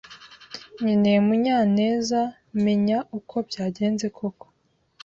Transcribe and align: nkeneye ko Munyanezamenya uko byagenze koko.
nkeneye 0.79 1.17
ko 1.21 1.23
Munyanezamenya 1.27 2.97
uko 3.17 3.35
byagenze 3.47 4.05
koko. 4.17 4.45